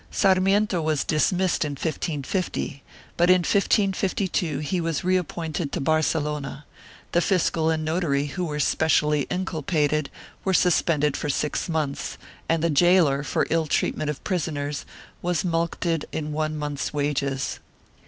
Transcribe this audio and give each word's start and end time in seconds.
Sarmiento 0.09 0.81
was 0.81 1.03
dismissed 1.03 1.63
in 1.63 1.73
1550, 1.73 2.81
but 3.17 3.29
in 3.29 3.41
1552 3.41 4.57
he 4.57 4.81
was 4.81 5.03
reappointed 5.03 5.71
to 5.71 5.79
Barcelona; 5.79 6.65
the 7.11 7.21
fiscal 7.21 7.69
and 7.69 7.85
notary, 7.85 8.25
who 8.25 8.45
were 8.45 8.59
specially 8.59 9.27
inculpated, 9.29 10.09
were 10.43 10.55
suspended 10.55 11.15
for 11.15 11.29
six 11.29 11.69
months 11.69 12.17
and 12.49 12.63
the 12.63 12.71
gaoler, 12.71 13.21
for 13.21 13.45
ill 13.51 13.67
treatment 13.67 14.09
of 14.09 14.23
prisoners, 14.23 14.87
was 15.21 15.43
mulcted 15.45 16.05
in 16.11 16.31
one 16.31 16.57
month's 16.57 16.91
wages. 16.91 17.59